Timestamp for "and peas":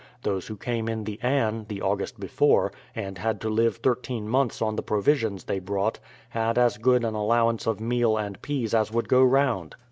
8.17-8.73